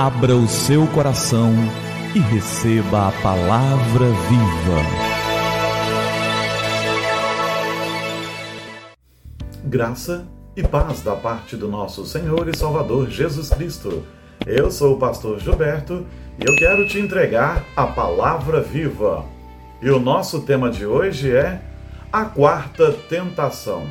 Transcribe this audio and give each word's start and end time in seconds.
Abra 0.00 0.36
o 0.36 0.46
seu 0.46 0.86
coração 0.86 1.52
e 2.14 2.20
receba 2.20 3.08
a 3.08 3.12
palavra 3.20 4.06
viva. 4.06 4.80
Graça 9.64 10.24
e 10.56 10.62
paz 10.62 11.02
da 11.02 11.16
parte 11.16 11.56
do 11.56 11.66
nosso 11.66 12.06
Senhor 12.06 12.48
e 12.48 12.56
Salvador 12.56 13.10
Jesus 13.10 13.50
Cristo. 13.50 14.04
Eu 14.46 14.70
sou 14.70 14.94
o 14.94 14.98
pastor 15.00 15.40
Gilberto 15.40 16.06
e 16.38 16.48
eu 16.48 16.54
quero 16.54 16.86
te 16.86 17.00
entregar 17.00 17.64
a 17.74 17.84
palavra 17.84 18.60
viva. 18.60 19.24
E 19.82 19.90
o 19.90 19.98
nosso 19.98 20.42
tema 20.42 20.70
de 20.70 20.86
hoje 20.86 21.34
é 21.34 21.60
a 22.12 22.24
quarta 22.24 22.92
tentação. 23.08 23.84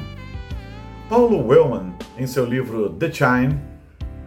Paulo 1.09 1.45
Wellman, 1.45 1.93
em 2.17 2.25
seu 2.25 2.45
livro 2.45 2.91
The 2.91 3.11
Chime, 3.11 3.59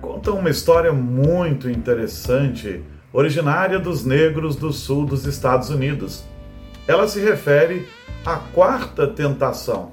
conta 0.01 0.33
uma 0.33 0.51
história 0.51 0.93
muito 0.93 1.69
interessante, 1.69 2.83
originária 3.13 3.79
dos 3.79 4.05
negros 4.05 4.57
do 4.57 4.73
sul 4.73 5.05
dos 5.05 5.27
Estados 5.27 5.71
Unidos. 5.71 6.25
Ela 6.89 7.07
se 7.07 7.21
refere 7.21 7.87
à 8.25 8.37
quarta 8.37 9.07
tentação. 9.07 9.93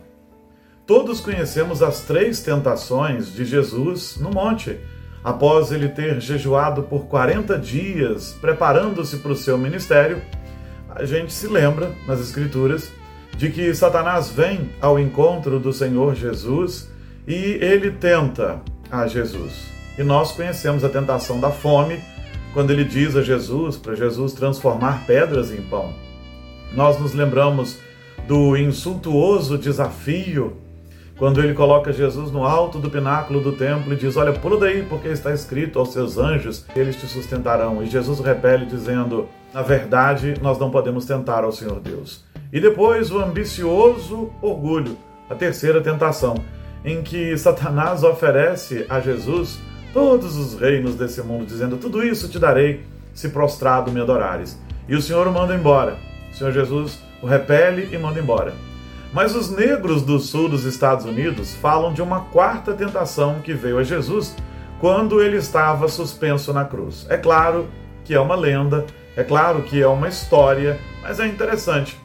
Todos 0.86 1.20
conhecemos 1.20 1.84
as 1.84 2.02
três 2.02 2.42
tentações 2.42 3.34
de 3.34 3.44
Jesus 3.44 4.18
no 4.18 4.32
monte, 4.32 4.80
após 5.24 5.72
ele 5.72 5.90
ter 5.90 6.22
jejuado 6.22 6.84
por 6.84 7.06
40 7.08 7.58
dias, 7.58 8.38
preparando-se 8.40 9.18
para 9.18 9.32
o 9.32 9.36
seu 9.36 9.58
ministério. 9.58 10.22
A 10.90 11.04
gente 11.06 11.34
se 11.34 11.48
lembra 11.48 11.92
nas 12.08 12.22
Escrituras 12.22 12.90
de 13.36 13.50
que 13.50 13.76
Satanás 13.76 14.30
vem 14.30 14.70
ao 14.82 14.98
encontro 14.98 15.60
do 15.60 15.74
Senhor 15.74 16.16
Jesus 16.16 16.90
e 17.28 17.60
ele 17.62 17.92
tenta 17.92 18.62
a 18.90 19.06
Jesus. 19.06 19.77
E 19.98 20.04
nós 20.04 20.32
conhecemos 20.32 20.84
a 20.84 20.90
tentação 20.90 21.40
da 21.40 21.50
fome, 21.50 22.00
quando 22.54 22.72
ele 22.72 22.84
diz 22.84 23.16
a 23.16 23.22
Jesus, 23.22 23.78
para 23.78 23.96
Jesus 23.96 24.34
transformar 24.34 25.06
pedras 25.06 25.52
em 25.52 25.62
pão. 25.62 25.94
Nós 26.74 27.00
nos 27.00 27.14
lembramos 27.14 27.80
do 28.28 28.56
insultuoso 28.56 29.58
desafio, 29.58 30.58
quando 31.18 31.42
ele 31.42 31.56
coloca 31.56 31.92
Jesus 31.92 32.32
no 32.32 32.44
alto 32.44 32.78
do 32.78 32.92
pináculo 32.92 33.42
do 33.42 33.54
templo 33.54 33.94
e 33.94 33.96
diz: 33.96 34.16
Olha, 34.18 34.34
pula 34.34 34.60
daí, 34.60 34.84
porque 34.84 35.08
está 35.08 35.34
escrito 35.34 35.80
aos 35.80 35.92
seus 35.92 36.18
anjos, 36.18 36.64
eles 36.76 36.96
te 36.96 37.08
sustentarão. 37.08 37.82
E 37.82 37.88
Jesus 37.88 38.20
repele, 38.20 38.68
dizendo: 38.68 39.28
Na 39.52 39.64
verdade, 39.64 40.36
nós 40.42 40.60
não 40.60 40.70
podemos 40.70 41.06
tentar 41.06 41.44
ao 41.44 41.52
Senhor 41.52 41.80
Deus. 41.80 42.24
E 42.54 42.60
depois 42.60 43.12
o 43.12 43.20
ambicioso 43.20 44.32
orgulho, 44.42 44.96
a 45.28 45.34
terceira 45.34 45.82
tentação, 45.82 46.36
em 46.86 47.02
que 47.02 47.36
Satanás 47.36 48.04
oferece 48.04 48.86
a 48.88 49.00
Jesus 49.00 49.60
todos 49.94 50.36
os 50.36 50.60
reinos 50.60 50.96
desse 50.96 51.22
mundo, 51.22 51.46
dizendo: 51.46 51.78
Tudo 51.78 52.04
isso 52.04 52.28
te 52.28 52.40
darei 52.40 52.86
se 53.14 53.30
prostrado 53.30 53.92
me 53.92 54.00
adorares. 54.00 54.58
E 54.88 54.96
o 54.96 55.02
Senhor 55.02 55.28
o 55.28 55.32
manda 55.32 55.56
embora. 55.56 55.98
O 56.32 56.36
Senhor 56.36 56.52
Jesus 56.52 57.00
o 57.22 57.28
repele 57.28 57.90
e 57.92 57.98
manda 57.98 58.20
embora. 58.20 58.54
Mas 59.14 59.36
os 59.36 59.50
negros 59.50 60.02
do 60.02 60.20
sul 60.20 60.50
dos 60.50 60.66
Estados 60.66 61.06
Unidos 61.06 61.56
falam 61.56 61.94
de 61.94 62.02
uma 62.02 62.22
quarta 62.26 62.74
tentação 62.74 63.40
que 63.42 63.54
veio 63.54 63.80
a 63.80 63.84
Jesus 63.84 64.36
quando 64.80 65.22
ele 65.22 65.38
estava 65.38 65.88
suspenso 65.88 66.54
na 66.54 66.66
cruz. 66.66 67.08
É 67.10 67.18
claro 67.18 67.68
que 68.04 68.14
é 68.14 68.20
uma 68.20 68.36
lenda, 68.36 68.86
é 69.16 69.24
claro 69.24 69.64
que 69.64 69.82
é 69.82 69.88
uma 69.88 70.08
história, 70.08 70.80
mas 71.02 71.20
é 71.20 71.28
interessante. 71.28 72.00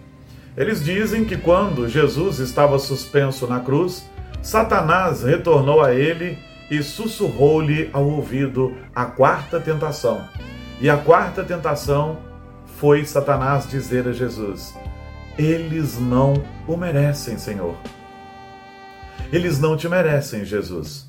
Eles 0.57 0.85
dizem 0.85 1.25
que 1.25 1.37
quando 1.37 1.89
Jesus 1.89 2.39
estava 2.39 2.79
suspenso 2.79 3.47
na 3.47 3.61
cruz, 3.61 4.09
Satanás 4.43 5.23
retornou 5.23 5.83
a 5.83 5.95
ele 5.95 6.39
e 6.73 6.83
sussurrou-lhe 6.83 7.91
ao 7.93 8.03
ouvido 8.03 8.75
a 8.95 9.05
quarta 9.05 9.61
tentação. 9.61 10.27
E 10.81 10.89
a 10.89 10.97
quarta 10.97 11.45
tentação 11.45 12.17
foi 12.79 13.05
Satanás 13.05 13.69
dizer 13.69 14.09
a 14.09 14.13
Jesus: 14.13 14.75
Eles 15.37 16.01
não 16.01 16.33
o 16.67 16.75
merecem, 16.75 17.37
Senhor. 17.37 17.77
Eles 19.31 19.61
não 19.61 19.77
te 19.77 19.87
merecem, 19.87 20.47
Jesus. 20.47 21.07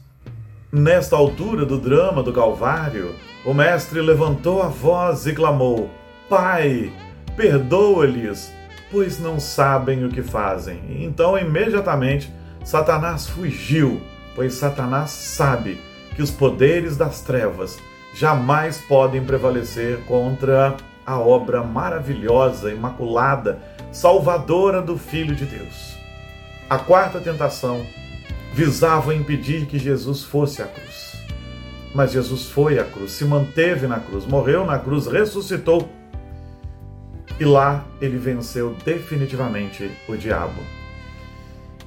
Nesta 0.69 1.15
altura 1.15 1.65
do 1.65 1.79
drama 1.79 2.21
do 2.21 2.33
Calvário, 2.33 3.15
o 3.45 3.53
Mestre 3.53 4.01
levantou 4.01 4.61
a 4.61 4.67
voz 4.67 5.25
e 5.25 5.31
clamou: 5.31 5.89
Pai, 6.27 6.91
perdoa-lhes, 7.37 8.53
pois 8.91 9.17
não 9.17 9.39
sabem 9.39 10.03
o 10.03 10.09
que 10.09 10.21
fazem. 10.21 11.05
Então, 11.05 11.37
imediatamente, 11.37 12.29
Satanás 12.65 13.27
fugiu 13.29 14.01
pois 14.35 14.53
Satanás 14.53 15.11
sabe 15.11 15.79
que 16.15 16.21
os 16.21 16.31
poderes 16.31 16.97
das 16.97 17.21
trevas 17.21 17.77
jamais 18.13 18.79
podem 18.81 19.23
prevalecer 19.23 19.99
contra 20.05 20.77
a 21.05 21.19
obra 21.19 21.63
maravilhosa, 21.63 22.71
imaculada, 22.71 23.59
salvadora 23.91 24.81
do 24.81 24.97
Filho 24.97 25.35
de 25.35 25.45
Deus. 25.45 25.97
A 26.69 26.77
quarta 26.79 27.19
tentação 27.19 27.85
visava 28.53 29.13
impedir 29.13 29.65
que 29.65 29.79
Jesus 29.79 30.23
fosse 30.23 30.61
à 30.61 30.65
cruz. 30.65 31.13
Mas 31.93 32.11
Jesus 32.11 32.49
foi 32.49 32.79
à 32.79 32.83
cruz, 32.83 33.11
se 33.11 33.25
manteve 33.25 33.85
na 33.85 33.99
cruz, 33.99 34.25
morreu 34.25 34.65
na 34.65 34.79
cruz, 34.79 35.05
ressuscitou. 35.05 35.89
E 37.39 37.45
lá 37.45 37.83
ele 37.99 38.17
venceu 38.17 38.75
definitivamente 38.85 39.91
o 40.07 40.15
diabo. 40.15 40.61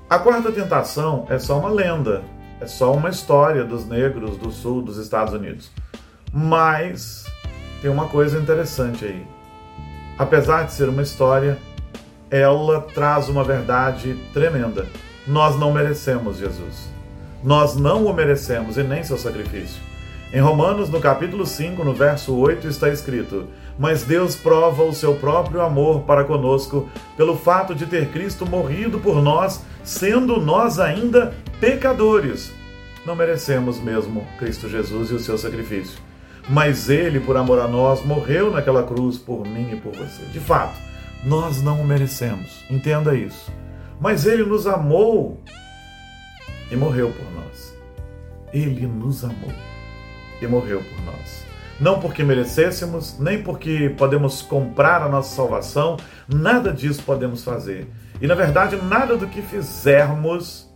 A 0.09 0.19
quarta 0.19 0.53
tentação 0.53 1.27
é 1.29 1.39
só 1.39 1.59
uma 1.59 1.69
lenda, 1.69 2.23
é 2.61 2.67
só 2.67 2.93
uma 2.93 3.11
história 3.11 3.65
dos 3.65 3.87
negros 3.87 4.37
do 4.37 4.51
sul 4.51 4.83
dos 4.83 4.97
Estados 4.97 5.35
Unidos. 5.35 5.71
Mas 6.33 7.25
tem 7.81 7.91
uma 7.91 8.09
coisa 8.09 8.39
interessante 8.39 9.05
aí. 9.05 9.27
Apesar 10.19 10.65
de 10.65 10.73
ser 10.73 10.89
uma 10.89 11.03
história, 11.03 11.59
ela 12.31 12.81
traz 12.81 13.29
uma 13.29 13.45
verdade 13.45 14.15
tremenda. 14.33 14.87
Nós 15.27 15.59
não 15.59 15.73
merecemos 15.73 16.39
Jesus. 16.39 16.89
Nós 17.45 17.77
não 17.77 18.07
o 18.07 18.15
merecemos 18.15 18.77
e 18.77 18.83
nem 18.83 19.05
seu 19.05 19.19
sacrifício. 19.19 19.81
Em 20.33 20.41
Romanos, 20.41 20.89
no 20.89 21.01
capítulo 21.01 21.47
5, 21.47 21.85
no 21.85 21.95
verso 21.95 22.35
8, 22.35 22.67
está 22.67 22.89
escrito: 22.89 23.47
Mas 23.79 24.03
Deus 24.03 24.35
prova 24.35 24.83
o 24.83 24.93
seu 24.93 25.15
próprio 25.15 25.61
amor 25.61 26.01
para 26.01 26.25
conosco 26.25 26.89
pelo 27.17 27.37
fato 27.37 27.75
de 27.75 27.87
ter 27.87 28.09
Cristo 28.09 28.45
morrido 28.45 28.99
por 28.99 29.23
nós, 29.23 29.63
sendo 29.87 30.41
nós 30.41 30.79
ainda 30.81 31.33
pecadores. 31.61 32.53
Não 33.07 33.15
merecemos 33.15 33.81
mesmo 33.81 34.27
Cristo 34.37 34.69
Jesus 34.69 35.11
e 35.11 35.15
o 35.15 35.21
seu 35.21 35.39
sacrifício. 35.39 35.99
Mas 36.49 36.91
ele, 36.91 37.21
por 37.21 37.37
amor 37.37 37.61
a 37.61 37.69
nós, 37.69 38.05
morreu 38.05 38.51
naquela 38.51 38.83
cruz 38.83 39.17
por 39.17 39.47
mim 39.47 39.73
e 39.73 39.77
por 39.77 39.93
você. 39.93 40.25
De 40.33 40.41
fato, 40.41 40.77
nós 41.25 41.63
não 41.63 41.81
o 41.81 41.87
merecemos. 41.87 42.65
Entenda 42.69 43.15
isso. 43.15 43.51
Mas 44.01 44.27
ele 44.27 44.45
nos 44.45 44.67
amou 44.67 45.41
e 46.71 46.77
morreu 46.77 47.13
por 47.13 47.33
nós. 47.33 47.75
Ele 48.53 48.87
nos 48.87 49.25
amou 49.25 49.53
e 50.43 50.47
morreu 50.47 50.83
por 50.83 51.05
nós. 51.05 51.45
Não 51.79 52.01
porque 52.01 52.23
merecêssemos, 52.23 53.19
nem 53.19 53.43
porque 53.43 53.95
podemos 53.99 54.41
comprar 54.41 55.03
a 55.03 55.09
nossa 55.09 55.35
salvação, 55.35 55.99
nada 56.27 56.73
disso 56.73 57.03
podemos 57.03 57.45
fazer. 57.45 57.87
E 58.21 58.27
na 58.27 58.35
verdade, 58.35 58.77
nada 58.77 59.17
do 59.17 59.27
que 59.27 59.43
fizermos 59.43 60.67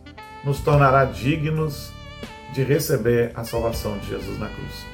nos 0.44 0.60
tornará 0.60 1.06
dignos 1.06 1.90
de 2.52 2.62
receber 2.62 3.32
a 3.34 3.44
salvação 3.44 3.96
de 3.98 4.08
Jesus 4.08 4.38
na 4.38 4.48
cruz. 4.48 4.86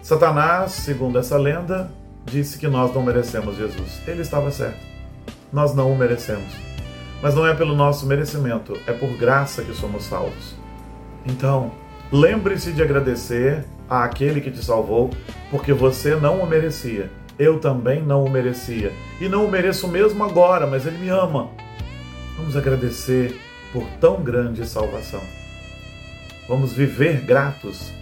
Satanás, 0.00 0.72
segundo 0.72 1.18
essa 1.18 1.36
lenda, 1.36 1.90
disse 2.24 2.58
que 2.58 2.68
nós 2.68 2.94
não 2.94 3.02
merecemos 3.02 3.56
Jesus. 3.56 4.00
Ele 4.06 4.22
estava 4.22 4.50
certo. 4.50 4.80
Nós 5.52 5.74
não 5.74 5.92
o 5.92 5.96
merecemos. 5.96 6.52
Mas 7.22 7.34
não 7.34 7.46
é 7.46 7.54
pelo 7.54 7.74
nosso 7.74 8.06
merecimento, 8.06 8.78
é 8.86 8.92
por 8.92 9.08
graça 9.16 9.62
que 9.62 9.74
somos 9.74 10.04
salvos. 10.04 10.54
Então, 11.24 11.72
lembre-se 12.12 12.72
de 12.72 12.82
agradecer 12.82 13.64
àquele 13.88 14.40
que 14.40 14.50
te 14.50 14.64
salvou, 14.64 15.10
porque 15.50 15.72
você 15.72 16.14
não 16.14 16.40
o 16.40 16.46
merecia. 16.46 17.10
Eu 17.38 17.58
também 17.58 18.02
não 18.02 18.24
o 18.24 18.30
merecia. 18.30 18.92
E 19.20 19.28
não 19.28 19.44
o 19.44 19.50
mereço 19.50 19.88
mesmo 19.88 20.22
agora, 20.22 20.66
mas 20.66 20.86
ele 20.86 20.98
me 20.98 21.08
ama. 21.08 21.50
Vamos 22.36 22.56
agradecer 22.56 23.38
por 23.72 23.84
tão 24.00 24.22
grande 24.22 24.66
salvação. 24.66 25.20
Vamos 26.48 26.72
viver 26.72 27.20
gratos 27.22 27.92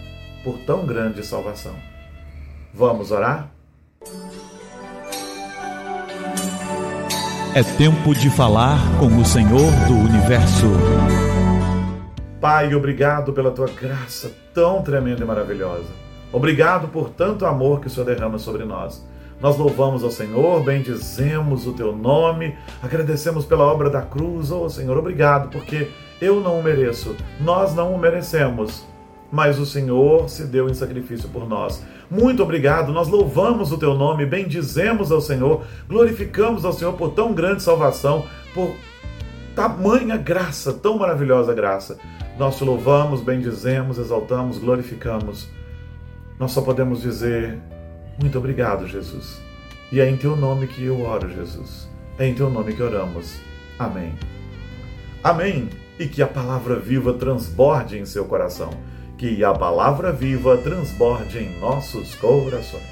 por 0.45 0.59
tão 0.59 0.85
grande 0.85 1.25
salvação. 1.25 1.75
Vamos 2.75 3.11
orar? 3.11 3.49
É 7.55 7.63
tempo 7.63 8.15
de 8.15 8.31
falar 8.31 8.79
com 8.99 9.07
o 9.19 9.25
Senhor 9.25 9.71
do 9.87 9.95
universo. 9.95 10.67
Pai, 12.43 12.75
obrigado 12.75 13.33
pela 13.33 13.53
tua 13.53 13.69
graça 13.69 14.33
tão 14.53 14.83
tremenda 14.83 15.23
e 15.23 15.25
maravilhosa. 15.25 15.87
Obrigado 16.33 16.89
por 16.89 17.11
tanto 17.11 17.47
amor 17.47 17.79
que 17.81 17.87
o 17.87 17.91
Senhor 17.91 18.05
derrama 18.05 18.37
sobre 18.37 18.65
nós. 18.65 19.07
Nós 19.41 19.57
louvamos 19.57 20.03
ao 20.03 20.11
Senhor, 20.11 20.61
bendizemos 20.65 21.69
o 21.69 21.73
teu 21.73 21.95
nome, 21.95 22.57
agradecemos 22.83 23.45
pela 23.45 23.63
obra 23.63 23.89
da 23.89 24.03
cruz. 24.03 24.51
Oh, 24.51 24.69
Senhor, 24.69 24.99
obrigado, 24.99 25.51
porque 25.51 25.89
eu 26.21 26.41
não 26.41 26.59
o 26.59 26.63
mereço, 26.65 27.15
nós 27.41 27.77
não 27.77 27.95
o 27.95 27.99
merecemos. 27.99 28.85
mas 29.33 29.59
o 29.59 29.65
Senhor 29.65 30.29
se 30.29 30.45
deu 30.45 30.69
em 30.69 30.75
sacrifício 30.75 31.29
por 31.31 31.49
nós. 31.49 31.83
Muito 32.11 32.43
obrigado, 32.43 32.93
nós 32.93 33.09
louvamos 33.09 33.73
o 33.73 33.79
teu 33.79 33.95
nome, 33.95 34.27
bendizemos 34.27 35.11
ao 35.11 35.23
Senhor, 35.23 35.63
glorificamos 35.89 36.65
ao 36.67 36.73
Senhor 36.75 36.93
por 36.93 37.13
tão 37.13 37.33
grande 37.33 37.63
salvação, 37.63 38.27
por 38.53 38.75
tamanha 39.57 40.19
graça, 40.19 40.73
tão 40.73 40.99
maravilhosa 40.99 41.55
graça. 41.55 41.99
Nós 42.39 42.57
te 42.57 42.65
louvamos, 42.65 43.21
bendizemos, 43.21 43.99
exaltamos, 43.99 44.59
glorificamos. 44.59 45.49
Nós 46.39 46.53
só 46.53 46.63
podemos 46.63 47.03
dizer 47.03 47.61
muito 48.21 48.39
obrigado, 48.39 48.87
Jesus. 48.87 49.41
E 49.91 50.01
é 50.01 50.09
em 50.09 50.17
teu 50.17 50.37
nome 50.37 50.67
que 50.67 50.85
eu 50.85 51.03
oro, 51.03 51.29
Jesus. 51.29 51.89
É 52.19 52.27
em 52.27 52.35
teu 52.35 52.51
nome 52.51 52.75
que 52.75 52.83
oramos. 52.83 53.39
Amém. 53.79 54.15
Amém. 55.23 55.69
E 55.99 56.07
que 56.07 56.23
a 56.23 56.27
palavra 56.27 56.79
viva 56.79 57.13
transborde 57.15 57.99
em 57.99 58.05
seu 58.05 58.25
coração. 58.25 58.71
Que 59.17 59.43
a 59.45 59.53
palavra 59.53 60.13
viva 60.13 60.57
transborde 60.59 61.39
em 61.39 61.59
nossos 61.59 62.15
corações. 62.15 62.92